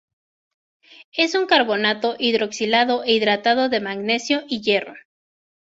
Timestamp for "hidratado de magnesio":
3.13-4.41